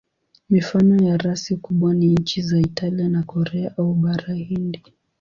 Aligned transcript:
Mifano 0.49 1.03
ya 1.03 1.17
rasi 1.17 1.55
kubwa 1.57 1.93
ni 1.93 2.07
nchi 2.07 2.41
za 2.41 2.59
Italia 2.59 3.09
na 3.09 3.23
Korea 3.23 3.73
au 3.77 3.93
Bara 3.93 4.33
Hindi. 4.33 4.83